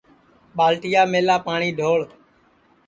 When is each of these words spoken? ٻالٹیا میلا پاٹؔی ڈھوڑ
ٻالٹیا 0.57 1.01
میلا 1.11 1.35
پاٹؔی 1.45 1.69
ڈھوڑ 1.77 1.99